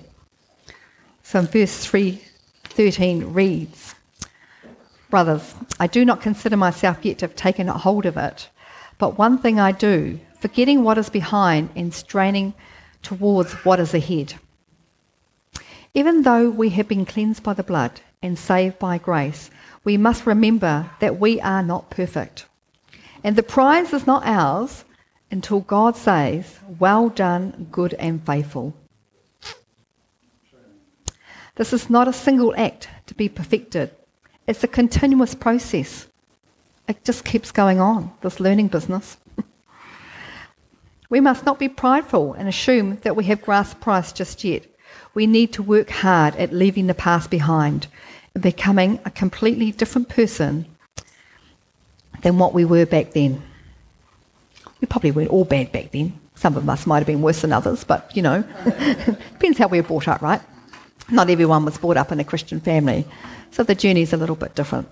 So 1.22 1.40
verse 1.42 1.84
313 1.84 3.32
reads, 3.32 3.94
Brothers, 5.10 5.54
I 5.78 5.86
do 5.86 6.04
not 6.04 6.20
consider 6.20 6.56
myself 6.56 7.04
yet 7.04 7.18
to 7.18 7.26
have 7.26 7.36
taken 7.36 7.68
hold 7.68 8.06
of 8.06 8.16
it, 8.16 8.48
but 8.98 9.18
one 9.18 9.38
thing 9.38 9.58
I 9.58 9.72
do, 9.72 10.20
forgetting 10.40 10.82
what 10.82 10.98
is 10.98 11.08
behind 11.08 11.70
and 11.74 11.94
straining 11.94 12.54
towards 13.02 13.52
what 13.64 13.80
is 13.80 13.94
ahead. 13.94 14.34
Even 15.94 16.22
though 16.22 16.50
we 16.50 16.70
have 16.70 16.88
been 16.88 17.06
cleansed 17.06 17.42
by 17.42 17.54
the 17.54 17.62
blood 17.62 18.00
and 18.20 18.38
saved 18.38 18.78
by 18.78 18.98
grace, 18.98 19.50
we 19.84 19.96
must 19.96 20.26
remember 20.26 20.90
that 21.00 21.20
we 21.20 21.40
are 21.40 21.62
not 21.62 21.90
perfect. 21.90 22.46
And 23.24 23.36
the 23.36 23.42
prize 23.42 23.94
is 23.94 24.06
not 24.06 24.26
ours 24.26 24.84
until 25.30 25.60
God 25.60 25.96
says, 25.96 26.60
Well 26.78 27.08
done, 27.08 27.68
good 27.72 27.94
and 27.94 28.24
faithful. 28.24 28.74
This 31.56 31.72
is 31.72 31.88
not 31.88 32.06
a 32.06 32.12
single 32.12 32.54
act 32.56 32.88
to 33.06 33.14
be 33.14 33.28
perfected, 33.28 33.90
it's 34.46 34.62
a 34.62 34.68
continuous 34.68 35.34
process. 35.34 36.06
It 36.86 37.02
just 37.02 37.24
keeps 37.24 37.50
going 37.50 37.80
on, 37.80 38.12
this 38.20 38.40
learning 38.40 38.68
business. 38.68 39.16
we 41.08 41.18
must 41.18 41.46
not 41.46 41.58
be 41.58 41.68
prideful 41.70 42.34
and 42.34 42.46
assume 42.46 42.98
that 43.04 43.16
we 43.16 43.24
have 43.24 43.40
grasped 43.40 43.80
Christ 43.80 44.16
just 44.16 44.44
yet. 44.44 44.66
We 45.14 45.26
need 45.26 45.54
to 45.54 45.62
work 45.62 45.88
hard 45.88 46.36
at 46.36 46.52
leaving 46.52 46.86
the 46.86 46.94
past 46.94 47.30
behind 47.30 47.86
and 48.34 48.42
becoming 48.42 49.00
a 49.06 49.10
completely 49.10 49.72
different 49.72 50.10
person 50.10 50.66
than 52.22 52.38
what 52.38 52.54
we 52.54 52.64
were 52.64 52.86
back 52.86 53.12
then. 53.12 53.42
We 54.80 54.86
probably 54.86 55.10
weren't 55.10 55.30
all 55.30 55.44
bad 55.44 55.72
back 55.72 55.90
then. 55.92 56.18
Some 56.34 56.56
of 56.56 56.68
us 56.68 56.86
might 56.86 56.98
have 56.98 57.06
been 57.06 57.22
worse 57.22 57.42
than 57.42 57.52
others, 57.52 57.84
but 57.84 58.14
you 58.16 58.22
know, 58.22 58.42
depends 59.32 59.58
how 59.58 59.68
we 59.68 59.80
were 59.80 59.86
brought 59.86 60.08
up, 60.08 60.20
right? 60.20 60.40
Not 61.10 61.30
everyone 61.30 61.64
was 61.64 61.78
brought 61.78 61.96
up 61.96 62.12
in 62.12 62.20
a 62.20 62.24
Christian 62.24 62.60
family, 62.60 63.06
so 63.50 63.62
the 63.62 63.74
journey's 63.74 64.12
a 64.12 64.16
little 64.16 64.36
bit 64.36 64.54
different. 64.54 64.88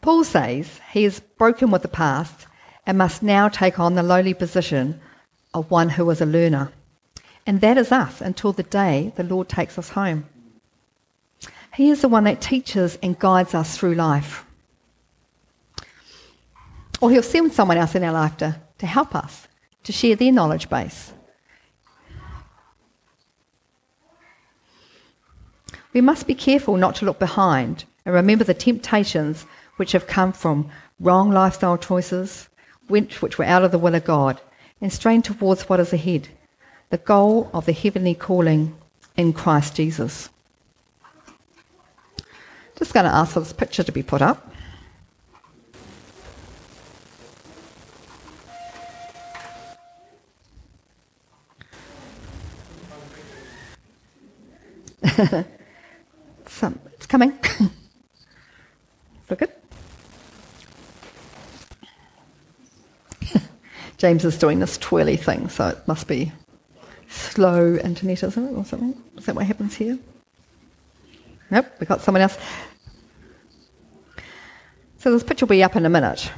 Paul 0.00 0.24
says 0.24 0.80
he 0.92 1.04
is 1.04 1.20
broken 1.20 1.70
with 1.70 1.82
the 1.82 1.88
past 1.88 2.46
and 2.86 2.98
must 2.98 3.22
now 3.22 3.48
take 3.48 3.78
on 3.78 3.94
the 3.94 4.02
lowly 4.02 4.34
position 4.34 5.00
of 5.54 5.70
one 5.70 5.90
who 5.90 6.08
is 6.10 6.20
a 6.20 6.26
learner. 6.26 6.72
And 7.46 7.60
that 7.60 7.78
is 7.78 7.92
us 7.92 8.20
until 8.20 8.52
the 8.52 8.62
day 8.62 9.12
the 9.16 9.24
Lord 9.24 9.48
takes 9.48 9.78
us 9.78 9.90
home. 9.90 10.26
He 11.74 11.90
is 11.90 12.02
the 12.02 12.08
one 12.08 12.24
that 12.24 12.40
teaches 12.40 12.98
and 13.02 13.18
guides 13.18 13.54
us 13.54 13.76
through 13.76 13.94
life. 13.94 14.44
Or 17.00 17.10
he'll 17.10 17.22
send 17.22 17.52
someone 17.52 17.78
else 17.78 17.94
in 17.94 18.04
our 18.04 18.12
life 18.12 18.36
to, 18.38 18.60
to 18.78 18.86
help 18.86 19.14
us, 19.14 19.48
to 19.84 19.92
share 19.92 20.14
their 20.14 20.32
knowledge 20.32 20.68
base. 20.68 21.12
We 25.92 26.00
must 26.00 26.26
be 26.26 26.34
careful 26.34 26.76
not 26.76 26.94
to 26.96 27.04
look 27.04 27.18
behind 27.18 27.84
and 28.04 28.14
remember 28.14 28.44
the 28.44 28.54
temptations 28.54 29.46
which 29.76 29.92
have 29.92 30.06
come 30.06 30.32
from 30.32 30.70
wrong 31.00 31.30
lifestyle 31.30 31.78
choices, 31.78 32.48
which, 32.88 33.20
which 33.20 33.38
were 33.38 33.44
out 33.44 33.64
of 33.64 33.72
the 33.72 33.78
will 33.78 33.94
of 33.94 34.04
God, 34.04 34.40
and 34.80 34.92
strain 34.92 35.22
towards 35.22 35.68
what 35.68 35.80
is 35.80 35.92
ahead, 35.92 36.28
the 36.90 36.98
goal 36.98 37.50
of 37.52 37.66
the 37.66 37.72
heavenly 37.72 38.14
calling 38.14 38.76
in 39.16 39.32
Christ 39.32 39.76
Jesus. 39.76 40.28
Just 42.82 42.94
going 42.94 43.06
to 43.06 43.14
ask 43.14 43.34
for 43.34 43.38
this 43.38 43.52
picture 43.52 43.84
to 43.84 43.92
be 43.92 44.02
put 44.02 44.20
up. 44.20 44.52
so, 56.48 56.74
it's 56.94 57.06
coming. 57.06 57.38
Look 59.30 59.42
it. 59.42 59.64
James 63.96 64.24
is 64.24 64.36
doing 64.36 64.58
this 64.58 64.76
twirly 64.76 65.16
thing, 65.16 65.48
so 65.48 65.68
it 65.68 65.86
must 65.86 66.08
be 66.08 66.32
slow 67.08 67.76
internet, 67.76 68.24
isn't 68.24 68.44
it, 68.44 68.56
or 68.56 68.64
something? 68.64 69.00
Is 69.16 69.26
that 69.26 69.36
what 69.36 69.46
happens 69.46 69.76
here? 69.76 70.00
Nope, 71.48 71.66
we 71.78 71.86
got 71.86 72.00
someone 72.00 72.22
else. 72.22 72.36
So 75.02 75.10
this 75.10 75.24
picture 75.24 75.46
will 75.46 75.50
be 75.50 75.64
up 75.64 75.74
in 75.74 75.84
a 75.84 75.90
minute. 75.90 76.30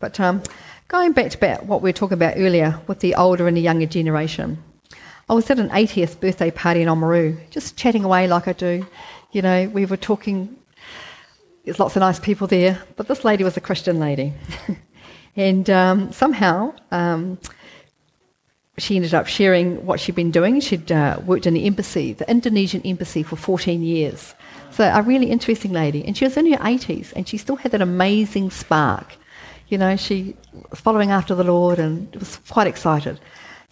But 0.00 0.18
um, 0.18 0.42
going 0.88 1.12
back 1.12 1.30
to 1.30 1.58
what 1.62 1.80
we 1.80 1.90
were 1.90 1.92
talking 1.92 2.18
about 2.18 2.34
earlier 2.38 2.80
with 2.88 2.98
the 2.98 3.14
older 3.14 3.46
and 3.46 3.56
the 3.56 3.60
younger 3.60 3.86
generation, 3.86 4.60
I 5.28 5.34
was 5.34 5.48
at 5.48 5.60
an 5.60 5.68
80th 5.68 6.18
birthday 6.18 6.50
party 6.50 6.82
in 6.82 6.88
Oamaru, 6.88 7.38
just 7.50 7.76
chatting 7.76 8.02
away 8.02 8.26
like 8.26 8.48
I 8.48 8.52
do. 8.52 8.84
You 9.30 9.42
know, 9.42 9.68
we 9.68 9.86
were 9.86 9.96
talking, 9.96 10.56
there's 11.64 11.78
lots 11.78 11.94
of 11.94 12.00
nice 12.00 12.18
people 12.18 12.48
there, 12.48 12.82
but 12.96 13.06
this 13.06 13.24
lady 13.24 13.44
was 13.44 13.56
a 13.56 13.60
Christian 13.60 14.00
lady. 14.00 14.32
and 15.36 15.70
um, 15.70 16.10
somehow 16.10 16.74
um, 16.90 17.38
she 18.76 18.96
ended 18.96 19.14
up 19.14 19.28
sharing 19.28 19.86
what 19.86 20.00
she'd 20.00 20.16
been 20.16 20.32
doing. 20.32 20.58
She'd 20.58 20.90
uh, 20.90 21.20
worked 21.24 21.46
in 21.46 21.54
the 21.54 21.64
embassy, 21.64 22.14
the 22.14 22.28
Indonesian 22.28 22.82
embassy, 22.82 23.22
for 23.22 23.36
14 23.36 23.84
years. 23.84 24.34
So 24.72 24.84
a 24.84 25.02
really 25.02 25.30
interesting 25.30 25.72
lady. 25.72 26.04
And 26.04 26.16
she 26.16 26.24
was 26.24 26.36
in 26.36 26.50
her 26.52 26.58
80s 26.58 27.12
and 27.14 27.28
she 27.28 27.36
still 27.36 27.56
had 27.56 27.72
that 27.72 27.82
amazing 27.82 28.50
spark. 28.50 29.16
You 29.68 29.78
know, 29.78 29.96
she 29.96 30.36
was 30.70 30.80
following 30.80 31.10
after 31.10 31.34
the 31.34 31.44
Lord 31.44 31.78
and 31.78 32.14
was 32.16 32.38
quite 32.48 32.66
excited. 32.66 33.20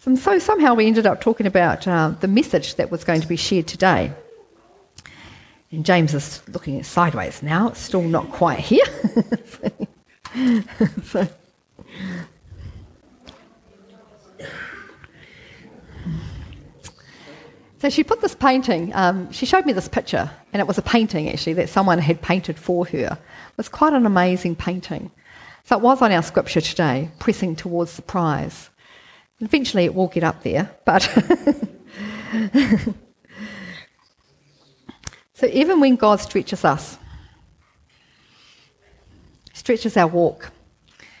And 0.05 0.17
so 0.17 0.39
somehow 0.39 0.73
we 0.73 0.87
ended 0.87 1.05
up 1.05 1.21
talking 1.21 1.45
about 1.45 1.87
uh, 1.87 2.09
the 2.19 2.27
message 2.27 2.75
that 2.75 2.89
was 2.89 3.03
going 3.03 3.21
to 3.21 3.27
be 3.27 3.35
shared 3.35 3.67
today. 3.67 4.11
And 5.71 5.85
James 5.85 6.15
is 6.15 6.41
looking 6.47 6.81
sideways 6.83 7.43
now. 7.43 7.67
It's 7.69 7.79
still 7.79 8.01
not 8.01 8.31
quite 8.31 8.59
here. 8.59 8.85
so, 11.03 11.27
so 17.79 17.89
she 17.89 18.03
put 18.03 18.19
this 18.19 18.35
painting, 18.35 18.93
um, 18.93 19.31
she 19.31 19.45
showed 19.45 19.65
me 19.65 19.71
this 19.71 19.87
picture, 19.87 20.29
and 20.51 20.59
it 20.59 20.67
was 20.67 20.77
a 20.77 20.81
painting 20.81 21.29
actually 21.29 21.53
that 21.53 21.69
someone 21.69 21.99
had 21.99 22.21
painted 22.21 22.59
for 22.59 22.85
her. 22.87 23.17
It 23.17 23.57
was 23.57 23.69
quite 23.69 23.93
an 23.93 24.05
amazing 24.05 24.57
painting. 24.57 25.11
So 25.63 25.77
it 25.77 25.81
was 25.81 26.01
on 26.01 26.11
our 26.11 26.21
scripture 26.21 26.59
today, 26.59 27.09
pressing 27.19 27.55
towards 27.55 27.95
the 27.95 28.01
prize. 28.01 28.69
Eventually 29.39 29.85
it 29.85 29.95
will 29.95 30.09
get 30.09 30.25
up 30.25 30.43
there, 30.43 30.69
but. 30.83 31.03
so 35.33 35.45
even 35.45 35.79
when 35.79 35.95
God 35.95 36.19
stretches 36.19 36.65
us, 36.65 36.97
stretches 39.53 39.95
our 39.95 40.07
walk 40.07 40.51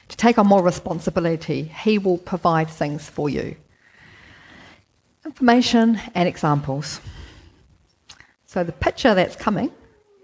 to 0.09 0.17
take 0.17 0.37
on 0.37 0.47
more 0.47 0.61
responsibility, 0.61 1.63
He 1.63 1.97
will 1.97 2.17
provide 2.17 2.69
things 2.69 3.09
for 3.09 3.29
you 3.29 3.55
information 5.29 6.01
and 6.15 6.27
examples. 6.27 6.99
So 8.47 8.63
the 8.63 8.71
picture 8.71 9.13
that's 9.13 9.35
coming, 9.35 9.71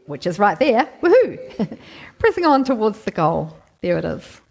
which 0.08 0.26
is 0.26 0.40
right 0.40 0.58
there, 0.58 0.90
woohoo, 1.00 1.78
pressing 2.20 2.44
on 2.44 2.64
towards 2.64 3.04
the 3.04 3.12
goal. 3.12 3.56
There 3.82 4.00
it 4.00 4.06
is. 4.06 4.42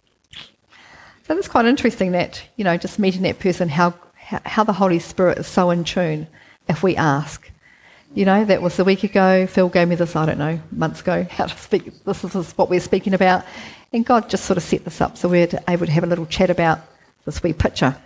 So 1.26 1.36
it's 1.36 1.48
quite 1.48 1.66
interesting 1.66 2.12
that, 2.12 2.40
you 2.54 2.62
know, 2.62 2.76
just 2.76 3.00
meeting 3.00 3.22
that 3.22 3.40
person, 3.40 3.68
how, 3.68 3.94
how 4.46 4.62
the 4.62 4.72
Holy 4.72 5.00
Spirit 5.00 5.38
is 5.38 5.48
so 5.48 5.70
in 5.70 5.82
tune 5.82 6.28
if 6.68 6.84
we 6.84 6.94
ask. 6.94 7.50
You 8.14 8.24
know, 8.24 8.44
that 8.44 8.62
was 8.62 8.78
a 8.78 8.84
week 8.84 9.02
ago. 9.02 9.48
Phil 9.48 9.68
gave 9.68 9.88
me 9.88 9.96
this, 9.96 10.14
I 10.14 10.24
don't 10.24 10.38
know, 10.38 10.60
months 10.70 11.00
ago, 11.00 11.26
how 11.30 11.46
to 11.46 11.58
speak. 11.58 12.04
This 12.04 12.22
is 12.22 12.52
what 12.52 12.70
we're 12.70 12.78
speaking 12.78 13.12
about. 13.12 13.44
And 13.92 14.06
God 14.06 14.30
just 14.30 14.44
sort 14.44 14.56
of 14.56 14.62
set 14.62 14.84
this 14.84 15.00
up 15.00 15.18
so 15.18 15.28
we're 15.28 15.48
able 15.68 15.86
to 15.86 15.92
have 15.92 16.04
a 16.04 16.06
little 16.06 16.26
chat 16.26 16.48
about 16.48 16.78
this 17.24 17.42
wee 17.42 17.52
picture. 17.52 17.96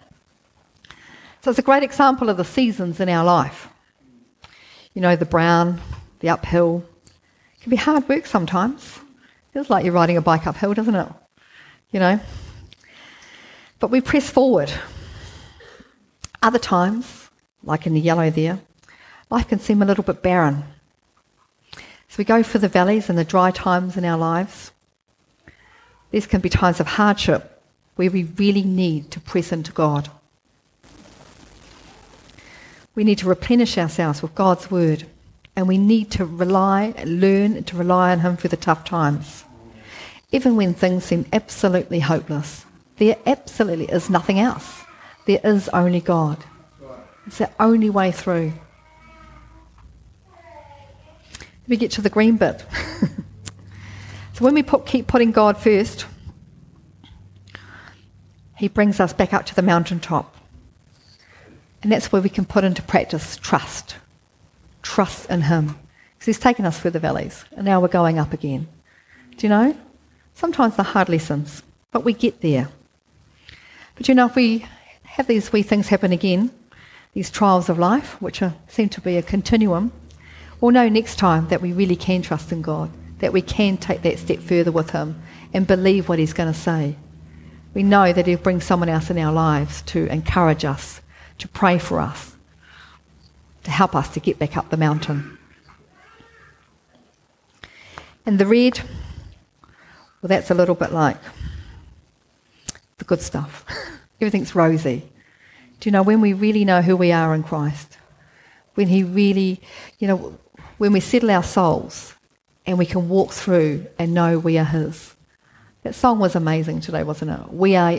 So 1.41 1.51
it's 1.51 1.59
a 1.59 1.63
great 1.63 1.83
example 1.83 2.29
of 2.29 2.37
the 2.37 2.45
seasons 2.45 3.01
in 3.01 3.09
our 3.09 3.25
life. 3.25 3.69
You 4.95 5.03
know, 5.03 5.17
the 5.17 5.25
brown, 5.25 5.81
the 6.21 6.31
uphill. 6.31 6.85
It 7.57 7.63
can 7.63 7.71
be 7.71 7.77
hard 7.77 8.09
work 8.09 8.27
sometimes. 8.27 8.99
Feels 9.53 9.71
like 9.71 9.85
you're 9.85 9.95
riding 9.95 10.17
a 10.17 10.23
bike 10.23 10.47
uphill, 10.47 10.75
doesn't 10.75 10.95
it? 10.95 11.09
You 11.93 12.01
know, 12.01 12.21
but 13.79 13.91
we 13.91 14.01
press 14.01 14.29
forward. 14.29 14.73
Other 16.43 16.59
times, 16.59 17.31
like 17.63 17.87
in 17.87 17.95
the 17.95 18.01
yellow 18.01 18.31
there, 18.31 18.61
life 19.31 19.49
can 19.49 19.59
seem 19.59 19.83
a 19.83 19.85
little 19.85 20.05
bit 20.05 20.23
barren. 20.23 20.65
So 22.09 22.17
we 22.19 22.25
go 22.25 22.43
for 22.43 22.59
the 22.59 22.69
valleys 22.69 23.09
and 23.09 23.19
the 23.19 23.25
dry 23.25 23.51
times 23.51 23.97
in 23.97 24.05
our 24.05 24.19
lives. 24.19 24.73
These 26.11 26.27
can 26.27 26.41
be 26.41 26.49
times 26.49 26.81
of 26.81 26.87
hardship 26.87 27.63
where 27.97 28.11
we 28.11 28.25
really 28.25 28.63
need 28.63 29.11
to 29.13 29.21
press 29.21 29.53
into 29.53 29.73
God. 29.73 30.11
We 32.99 33.05
need 33.05 33.19
to 33.19 33.29
replenish 33.29 33.79
ourselves 33.79 34.23
with 34.23 34.35
God's 34.35 34.73
word, 34.73 35.07
and 35.55 35.69
we 35.69 35.79
need 35.79 36.11
to 36.11 36.25
rely, 36.25 36.95
learn 37.07 37.63
to 37.63 37.77
rely 37.77 38.11
on 38.11 38.19
Him 38.19 38.37
for 38.37 38.49
the 38.49 38.57
tough 38.57 38.83
times, 38.83 39.45
even 40.33 40.57
when 40.57 40.75
things 40.75 41.05
seem 41.05 41.25
absolutely 41.33 42.01
hopeless. 42.01 42.67
There 42.97 43.17
absolutely 43.25 43.85
is 43.85 44.11
nothing 44.11 44.41
else. 44.41 44.83
There 45.27 45.39
is 45.45 45.69
only 45.69 46.01
God. 46.01 46.39
It's 47.25 47.39
the 47.39 47.49
only 47.61 47.89
way 47.89 48.11
through. 48.11 48.53
Let 51.39 51.69
me 51.69 51.77
get 51.77 51.93
to 51.93 52.03
the 52.03 52.11
green 52.11 52.37
bit. 52.37 52.67
so 54.33 54.45
when 54.45 54.55
we 54.55 54.65
put, 54.65 54.87
keep 54.87 55.07
putting 55.07 55.31
God 55.31 55.57
first, 55.57 56.05
He 58.57 58.67
brings 58.67 58.99
us 58.99 59.13
back 59.13 59.33
up 59.33 59.47
to 59.47 59.55
the 59.55 59.63
mountaintop. 59.63 60.35
And 61.83 61.93
that's 61.93 62.11
where 62.11 62.23
we 62.23 62.29
can 62.29 62.45
put 62.45 62.65
into 62.65 62.83
practice 62.83 63.37
trust. 63.37 63.97
trust 64.83 65.31
in 65.31 65.43
Him. 65.43 65.77
Because 66.15 66.27
He's 66.27 66.39
taken 66.39 66.65
us 66.65 66.81
through 66.81 66.93
the 66.93 66.99
valleys, 66.99 67.45
and 67.57 67.65
now 67.65 67.81
we're 67.81 67.89
going 67.89 68.19
up 68.19 68.33
again. 68.33 68.69
Do 69.37 69.47
you 69.47 69.51
know? 69.51 69.77
Sometimes 70.35 70.77
they're 70.77 70.85
hard 70.85 71.09
lessons, 71.09 71.63
but 71.91 72.05
we 72.05 72.13
get 72.13 72.41
there. 72.41 72.69
But 73.95 74.09
you 74.09 74.15
know, 74.15 74.27
if 74.27 74.37
we 74.37 74.67
have 75.03 75.27
these 75.27 75.53
wee 75.53 75.63
things 75.63 75.89
happen 75.89 76.13
again, 76.13 76.51
these 77.15 77.31
trials 77.31 77.69
of 77.69 77.79
life, 77.79 78.21
which 78.23 78.43
are, 78.43 78.55
seem 78.69 78.89
to 78.91 79.01
be 79.01 79.17
a 79.17 79.23
continuum, 79.23 79.91
we'll 80.61 80.71
know 80.71 80.89
next 80.89 81.17
time 81.17 81.49
that 81.49 81.61
we 81.61 81.73
really 81.73 81.97
can 81.97 82.23
trust 82.23 82.53
in 82.53 82.63
God, 82.63 82.91
that 83.19 83.33
we 83.33 83.43
can 83.43 83.77
take 83.77 84.03
that 84.03 84.19
step 84.19 84.39
further 84.39 84.71
with 84.71 84.91
Him 84.91 85.21
and 85.53 85.67
believe 85.67 86.09
what 86.09 86.19
He's 86.19 86.33
going 86.33 86.53
to 86.53 86.59
say. 86.59 86.97
We 87.75 87.83
know 87.83 88.13
that 88.13 88.27
He'll 88.27 88.39
bring 88.39 88.61
someone 88.61 88.89
else 88.89 89.11
in 89.11 89.19
our 89.19 89.33
lives 89.33 89.83
to 89.83 90.07
encourage 90.07 90.65
us, 90.65 91.01
to 91.39 91.49
pray 91.49 91.79
for 91.79 92.01
us, 92.01 92.37
to 93.65 93.71
help 93.71 93.95
us 93.95 94.09
to 94.11 94.21
get 94.21 94.39
back 94.39 94.57
up 94.57 94.71
the 94.71 94.77
mountain. 94.77 95.39
And 98.27 98.39
the 98.39 98.47
red, 98.47 98.81
well, 100.21 100.29
that's 100.29 100.51
a 100.51 100.55
little 100.55 100.75
bit 100.75 100.93
like 100.93 101.17
the 102.99 103.05
good 103.05 103.23
stuff. 103.23 103.65
Everything's 104.21 104.55
rosy. 104.55 105.09
Do 105.81 105.89
you 105.89 105.93
know 105.93 106.03
when 106.03 106.21
we 106.21 106.33
really 106.33 106.65
know 106.65 106.83
who 106.83 106.97
we 106.97 107.13
are 107.13 107.35
in 107.35 107.43
Christ? 107.43 107.97
When 108.75 108.89
He 108.89 109.05
really, 109.05 109.61
you 109.99 110.09
know, 110.09 110.39
when 110.79 110.93
we 110.93 111.01
settle 111.01 111.31
our 111.31 111.43
souls 111.43 112.15
and 112.67 112.77
we 112.79 112.87
can 112.87 113.09
walk 113.09 113.33
through 113.33 113.87
and 113.99 114.13
know 114.13 114.39
we 114.39 114.59
are 114.59 114.65
His. 114.65 115.15
That 115.85 115.95
song 115.95 116.19
was 116.19 116.35
amazing 116.35 116.81
today, 116.81 117.05
wasn't 117.05 117.31
it? 117.31 117.53
We 117.53 117.77
are, 117.77 117.97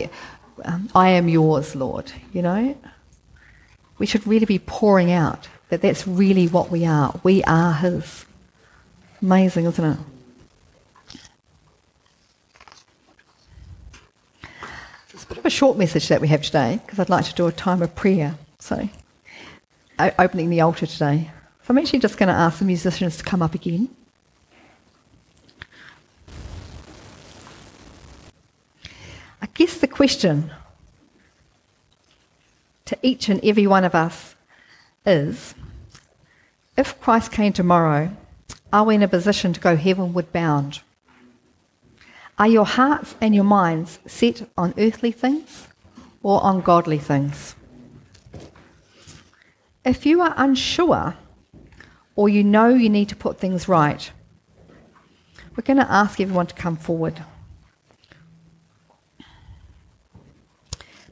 um, 0.64 0.90
I 0.94 1.08
am 1.10 1.28
yours, 1.28 1.74
Lord. 1.74 2.12
You 2.32 2.42
know, 2.42 2.76
we 4.00 4.06
should 4.06 4.26
really 4.26 4.46
be 4.46 4.58
pouring 4.58 5.12
out 5.12 5.46
that 5.68 5.82
that's 5.82 6.08
really 6.08 6.48
what 6.48 6.70
we 6.70 6.86
are. 6.86 7.20
We 7.22 7.44
are 7.44 7.74
His. 7.74 8.24
Amazing, 9.20 9.66
isn't 9.66 9.84
it? 9.84 9.98
It's 15.12 15.22
a 15.22 15.26
bit 15.26 15.36
of 15.36 15.44
a 15.44 15.50
short 15.50 15.76
message 15.76 16.08
that 16.08 16.22
we 16.22 16.28
have 16.28 16.40
today 16.40 16.80
because 16.84 16.98
I'd 16.98 17.10
like 17.10 17.26
to 17.26 17.34
do 17.34 17.46
a 17.46 17.52
time 17.52 17.82
of 17.82 17.94
prayer. 17.94 18.36
So, 18.58 18.88
opening 20.18 20.48
the 20.48 20.62
altar 20.62 20.86
today. 20.86 21.30
So 21.62 21.66
I'm 21.68 21.78
actually 21.78 21.98
just 21.98 22.16
going 22.16 22.28
to 22.28 22.34
ask 22.34 22.58
the 22.58 22.64
musicians 22.64 23.18
to 23.18 23.22
come 23.22 23.42
up 23.42 23.54
again. 23.54 23.90
I 29.42 29.46
guess 29.52 29.76
the 29.76 29.88
question 29.88 30.50
each 33.02 33.28
and 33.28 33.44
every 33.44 33.66
one 33.66 33.84
of 33.84 33.94
us 33.94 34.34
is 35.06 35.54
if 36.76 37.00
Christ 37.00 37.32
came 37.32 37.52
tomorrow, 37.52 38.10
are 38.72 38.84
we 38.84 38.94
in 38.94 39.02
a 39.02 39.08
position 39.08 39.52
to 39.52 39.60
go 39.60 39.76
heavenward 39.76 40.32
bound? 40.32 40.80
Are 42.38 42.48
your 42.48 42.64
hearts 42.64 43.14
and 43.20 43.34
your 43.34 43.44
minds 43.44 43.98
set 44.06 44.48
on 44.56 44.72
earthly 44.78 45.12
things 45.12 45.68
or 46.22 46.42
on 46.42 46.62
godly 46.62 46.98
things? 46.98 47.54
If 49.84 50.06
you 50.06 50.20
are 50.22 50.34
unsure 50.36 51.16
or 52.16 52.28
you 52.28 52.44
know 52.44 52.68
you 52.68 52.88
need 52.88 53.08
to 53.10 53.16
put 53.16 53.38
things 53.38 53.68
right, 53.68 54.10
we're 55.56 55.64
going 55.64 55.78
to 55.78 55.92
ask 55.92 56.20
everyone 56.20 56.46
to 56.46 56.54
come 56.54 56.76
forward. 56.76 57.22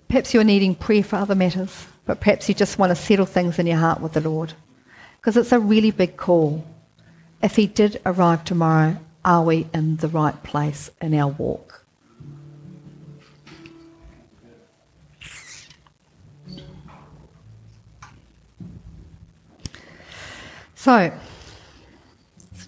Perhaps 0.09 0.33
you're 0.33 0.45
needing 0.45 0.75
prayer 0.75 1.05
for 1.05 1.17
other 1.17 1.35
matters, 1.35 1.87
but 2.07 2.21
perhaps 2.21 2.49
you 2.49 2.55
just 2.55 2.79
want 2.79 2.91
to 2.91 2.97
settle 2.97 3.27
things 3.27 3.59
in 3.59 3.67
your 3.67 3.77
heart 3.77 4.01
with 4.01 4.15
the 4.15 4.21
Lord. 4.23 4.55
Because 5.21 5.37
it's 5.37 5.53
a 5.53 5.61
really 5.61 5.91
big 5.91 6.17
call. 6.17 6.65
If 7.43 7.57
He 7.57 7.67
did 7.67 8.01
arrive 8.07 8.45
tomorrow, 8.45 8.97
are 9.25 9.43
we 9.43 9.69
in 9.75 9.99
the 9.99 10.09
right 10.09 10.43
place 10.43 10.91
in 11.03 11.13
our 11.13 11.29
walk? 11.29 11.85
So, 20.75 21.13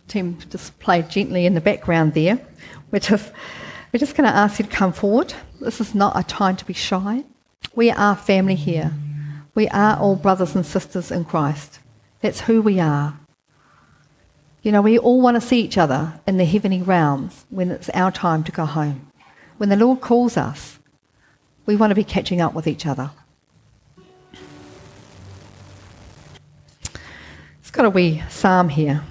team 0.09 0.37
just 0.50 0.79
played 0.79 1.09
gently 1.09 1.46
in 1.46 1.55
the 1.55 1.61
background 1.61 2.12
there. 2.12 2.38
We're 2.90 2.98
just, 2.98 3.33
we're 3.92 4.00
just 4.00 4.14
going 4.14 4.29
to 4.29 4.37
ask 4.37 4.59
you 4.59 4.66
to 4.66 4.70
come 4.70 4.92
forward. 4.92 5.33
This 5.61 5.81
is 5.81 5.94
not 5.94 6.18
a 6.18 6.22
time 6.22 6.57
to 6.57 6.64
be 6.64 6.74
shy. 6.74 7.24
We 7.75 7.90
are 7.90 8.16
family 8.16 8.55
here. 8.55 8.92
We 9.55 9.68
are 9.68 9.99
all 9.99 10.16
brothers 10.16 10.55
and 10.55 10.66
sisters 10.66 11.11
in 11.11 11.25
Christ. 11.25 11.81
That's 12.20 12.42
who 12.42 12.62
we 12.62 12.81
are. 12.81 13.18
You 14.62 14.73
know, 14.73 14.83
we 14.83 14.99
all 14.99 15.20
want 15.20 15.37
to 15.37 15.40
see 15.40 15.61
each 15.61 15.79
other 15.79 16.20
in 16.27 16.37
the 16.37 16.44
heavenly 16.44 16.83
realms 16.83 17.46
when 17.49 17.70
it's 17.70 17.88
our 17.90 18.11
time 18.11 18.44
to 18.44 18.53
go 18.53 18.66
home. 18.66 19.11
When 19.57 19.68
the 19.68 19.77
Lord 19.77 20.01
calls 20.01 20.37
us, 20.37 20.79
we 21.66 21.77
want 21.77 21.90
to 21.90 21.94
be 21.94 22.05
catching 22.05 22.40
up 22.40 22.55
with 22.55 22.66
each 22.66 22.87
other. 22.87 23.11
It's 27.61 27.70
got 27.70 27.85
a 27.85 27.90
wee 27.90 28.23
psalm 28.29 28.68
here 28.70 29.05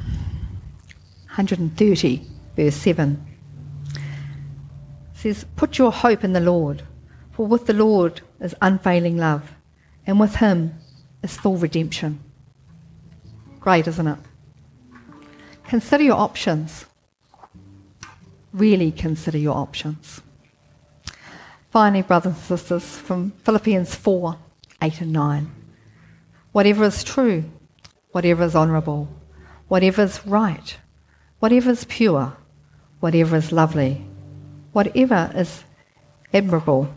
130, 1.40 2.22
verse 2.58 2.76
7. 2.76 3.26
It 3.96 4.02
says, 5.14 5.46
Put 5.56 5.78
your 5.78 5.92
hope 5.92 6.26
in 6.26 6.34
the 6.34 6.42
Lord, 6.42 6.84
for 7.40 7.48
with 7.48 7.68
the 7.68 7.74
Lord 7.74 8.20
is 8.42 8.54
unfailing 8.62 9.16
love, 9.16 9.54
and 10.06 10.20
with 10.20 10.36
him 10.36 10.76
is 11.24 11.38
full 11.38 11.56
redemption. 11.56 12.20
Great, 13.62 13.88
isn't 13.88 14.08
it? 14.08 14.18
Consider 15.64 16.04
your 16.04 16.18
options. 16.18 16.86
Really 18.52 18.92
consider 18.92 19.38
your 19.38 19.56
options. 19.56 20.20
Finally, 21.72 22.02
brothers 22.02 22.34
and 22.34 22.42
sisters, 22.42 22.98
from 22.98 23.32
Philippians 23.46 23.96
4 23.96 24.36
8 24.82 25.00
and 25.00 25.14
9. 25.14 25.52
Whatever 26.52 26.84
is 26.84 27.06
true, 27.06 27.46
whatever 28.12 28.44
is 28.44 28.54
honourable, 28.54 29.08
whatever 29.70 30.02
is 30.02 30.28
right, 30.28 30.76
whatever 31.40 31.70
is 31.70 31.86
pure, 31.86 32.36
whatever 33.00 33.38
is 33.38 33.54
lovely, 33.54 34.06
whatever 34.74 35.32
is 35.34 35.64
admirable, 36.34 36.94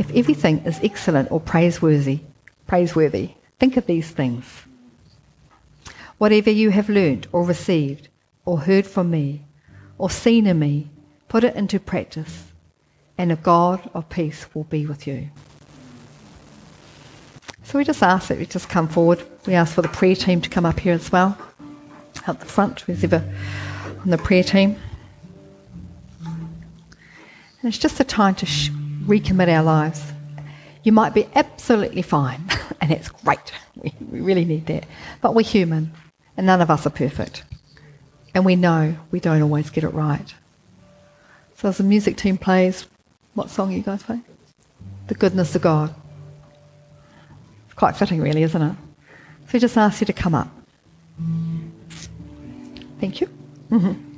if 0.00 0.10
everything 0.16 0.60
is 0.64 0.80
excellent 0.82 1.30
or 1.30 1.38
praiseworthy, 1.38 2.20
praiseworthy, 2.66 3.32
think 3.58 3.76
of 3.76 3.84
these 3.84 4.10
things. 4.10 4.46
Whatever 6.16 6.50
you 6.50 6.70
have 6.70 6.88
learnt 6.88 7.26
or 7.32 7.44
received 7.44 8.08
or 8.46 8.60
heard 8.60 8.86
from 8.86 9.10
me 9.10 9.42
or 9.98 10.08
seen 10.08 10.46
in 10.46 10.58
me, 10.58 10.88
put 11.28 11.44
it 11.44 11.54
into 11.54 11.78
practice, 11.78 12.44
and 13.18 13.30
the 13.30 13.36
God 13.36 13.90
of 13.92 14.08
peace 14.08 14.46
will 14.54 14.64
be 14.64 14.86
with 14.86 15.06
you. 15.06 15.28
So 17.62 17.76
we 17.76 17.84
just 17.84 18.02
ask 18.02 18.28
that 18.28 18.38
you 18.38 18.46
just 18.46 18.70
come 18.70 18.88
forward. 18.88 19.22
We 19.46 19.52
ask 19.52 19.74
for 19.74 19.82
the 19.82 19.88
prayer 19.88 20.16
team 20.16 20.40
to 20.40 20.48
come 20.48 20.64
up 20.64 20.80
here 20.80 20.94
as 20.94 21.12
well, 21.12 21.36
Out 22.26 22.40
the 22.40 22.46
front, 22.46 22.80
who's 22.80 23.04
ever 23.04 23.22
on 24.00 24.08
the 24.08 24.16
prayer 24.16 24.44
team. 24.44 24.76
And 26.24 27.64
it's 27.64 27.76
just 27.76 28.00
a 28.00 28.04
time 28.04 28.34
to 28.36 28.46
sh- 28.46 28.70
recommit 29.10 29.48
our 29.48 29.62
lives. 29.62 30.12
You 30.84 30.92
might 30.92 31.12
be 31.12 31.26
absolutely 31.34 32.02
fine, 32.02 32.42
and 32.80 32.90
it's 32.90 33.08
great. 33.08 33.52
We, 33.76 33.92
we 34.10 34.20
really 34.20 34.44
need 34.44 34.66
that. 34.66 34.86
But 35.20 35.34
we're 35.34 35.42
human, 35.42 35.92
and 36.36 36.46
none 36.46 36.62
of 36.62 36.70
us 36.70 36.86
are 36.86 36.90
perfect. 36.90 37.42
And 38.34 38.44
we 38.44 38.56
know 38.56 38.96
we 39.10 39.18
don't 39.18 39.42
always 39.42 39.68
get 39.70 39.84
it 39.84 39.88
right. 39.88 40.32
So 41.56 41.68
as 41.68 41.78
the 41.78 41.84
music 41.84 42.16
team 42.16 42.38
plays, 42.38 42.86
what 43.34 43.50
song 43.50 43.72
are 43.72 43.76
you 43.76 43.82
guys 43.82 44.02
playing? 44.02 44.24
The 45.08 45.14
Goodness 45.14 45.54
of 45.56 45.62
God. 45.62 45.94
It's 47.66 47.74
quite 47.74 47.96
fitting, 47.96 48.20
really, 48.20 48.44
isn't 48.44 48.62
it? 48.62 48.76
So 49.46 49.50
we 49.54 49.58
just 49.58 49.76
ask 49.76 50.00
you 50.00 50.06
to 50.06 50.12
come 50.12 50.34
up. 50.34 50.48
Thank 53.00 53.20
you. 53.20 53.28
Mm-hmm. 53.70 54.09